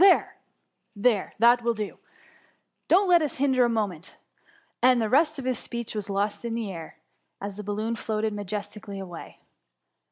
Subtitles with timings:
[0.03, 0.33] There!
[0.95, 1.99] there, that will do;
[2.89, 4.17] dotCt let us hinder a mo ment;"
[4.81, 6.97] and the rest of his speech was lost in air,
[7.39, 9.41] as the balloon floated majestically away.